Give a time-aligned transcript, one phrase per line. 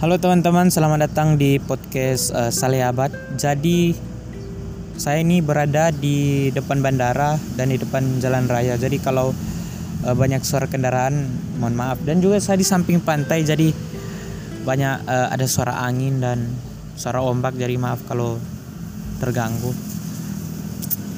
[0.00, 3.12] Halo teman-teman, selamat datang di podcast uh, Saleh Abad.
[3.36, 3.92] Jadi
[4.96, 8.80] saya ini berada di depan bandara dan di depan jalan raya.
[8.80, 9.36] Jadi kalau
[10.08, 11.28] uh, banyak suara kendaraan,
[11.60, 12.00] mohon maaf.
[12.00, 13.76] Dan juga saya di samping pantai, jadi
[14.64, 16.48] banyak uh, ada suara angin dan
[16.96, 17.60] suara ombak.
[17.60, 18.40] Jadi maaf kalau
[19.20, 19.76] terganggu.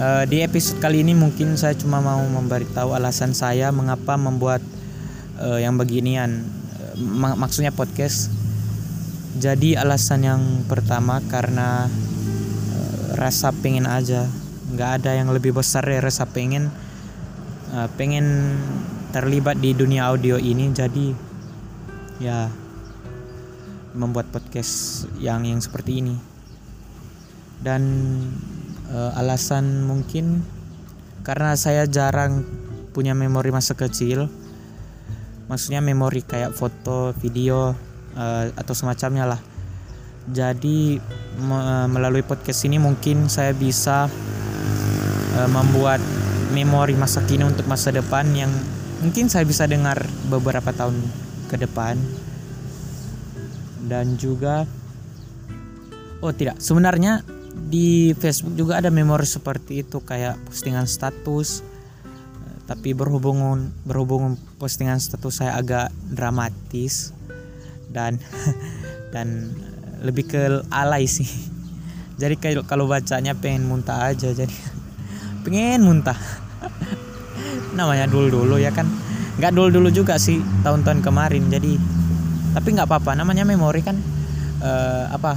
[0.03, 4.59] Uh, di episode kali ini mungkin saya cuma mau memberitahu alasan saya mengapa membuat
[5.39, 6.43] uh, yang beginian.
[7.39, 8.42] Maksudnya podcast
[9.33, 11.89] jadi alasan yang pertama karena
[12.69, 14.29] uh, rasa pengen aja.
[14.73, 16.69] Nggak ada yang lebih besar ya rasa pengen.
[17.73, 18.61] Uh, pengen
[19.17, 21.17] terlibat di dunia audio ini jadi
[22.21, 22.53] ya
[23.97, 26.17] membuat podcast yang yang seperti ini.
[27.65, 27.83] Dan
[28.93, 30.45] uh, alasan mungkin
[31.25, 32.45] karena saya jarang
[32.93, 34.29] punya memori masa kecil.
[35.49, 39.41] Maksudnya memori kayak foto video uh, atau semacamnya lah.
[40.31, 41.03] Jadi
[41.43, 44.07] me melalui podcast ini mungkin saya bisa
[45.37, 45.99] uh, membuat
[46.55, 48.53] memori masa kini untuk masa depan yang
[49.03, 49.99] mungkin saya bisa dengar
[50.31, 50.95] beberapa tahun
[51.51, 51.99] ke depan.
[53.83, 54.65] Dan juga
[56.23, 61.73] oh tidak, sebenarnya di Facebook juga ada memori seperti itu kayak postingan status
[62.65, 67.13] tapi berhubung berhubung postingan status saya agak dramatis
[67.93, 68.17] dan
[69.15, 69.53] dan
[70.03, 71.29] lebih ke alay sih.
[72.21, 74.53] Jadi kalau bacanya pengen muntah aja jadi
[75.45, 76.15] pengen muntah.
[77.75, 78.87] Namanya dulu dulu ya kan.
[79.41, 81.81] Nggak dulu dulu juga sih tahun-tahun kemarin jadi
[82.55, 83.19] tapi nggak apa-apa.
[83.19, 83.99] Namanya memori kan
[84.63, 85.35] uh, apa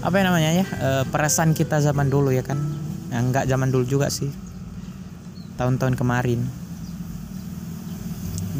[0.00, 2.60] apa yang namanya ya uh, perasaan kita zaman dulu ya kan.
[3.08, 4.28] Nah, nggak zaman dulu juga sih
[5.56, 6.44] tahun-tahun kemarin.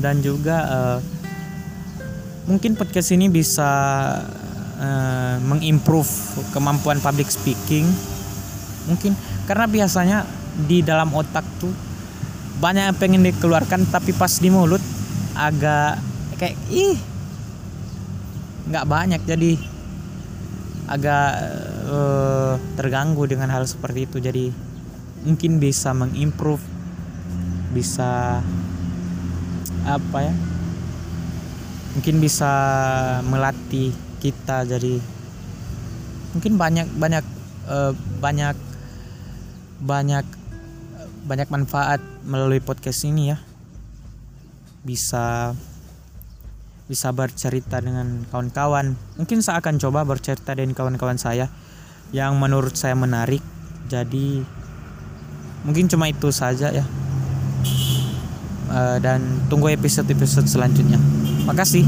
[0.01, 0.99] Dan juga uh,
[2.51, 3.71] mungkin podcast ini bisa
[4.83, 6.11] uh, mengimprove
[6.51, 7.87] kemampuan public speaking.
[8.91, 9.15] Mungkin
[9.47, 10.19] karena biasanya
[10.67, 11.71] di dalam otak tuh
[12.59, 14.83] banyak yang pengen dikeluarkan tapi pas di mulut
[15.39, 16.03] agak
[16.43, 16.99] kayak ih
[18.67, 19.23] nggak banyak.
[19.23, 19.55] Jadi
[20.91, 21.31] agak
[21.87, 24.19] uh, terganggu dengan hal seperti itu.
[24.19, 24.51] Jadi
[25.23, 26.67] mungkin bisa mengimprove
[27.71, 28.43] bisa
[29.87, 30.35] apa ya
[31.97, 32.53] mungkin bisa
[33.27, 33.91] melatih
[34.23, 35.03] kita jadi
[36.37, 37.25] mungkin banyak banyak
[37.67, 37.93] uh,
[38.23, 38.55] banyak
[39.81, 40.27] banyak
[41.25, 43.39] banyak manfaat melalui podcast ini ya.
[44.85, 45.53] Bisa
[46.91, 48.99] bisa bercerita dengan kawan-kawan.
[49.19, 51.47] Mungkin saya akan coba bercerita dengan kawan-kawan saya
[52.11, 53.43] yang menurut saya menarik.
[53.91, 54.43] Jadi
[55.67, 56.87] mungkin cuma itu saja ya
[58.71, 59.21] uh, dan
[59.51, 60.97] tunggu episode-episode selanjutnya
[61.51, 61.83] Makasih.